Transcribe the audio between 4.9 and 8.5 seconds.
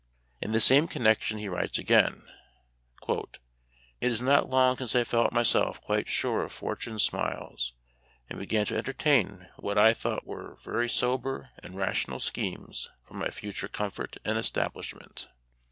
I felt myself quite sure of for tune's smiles, and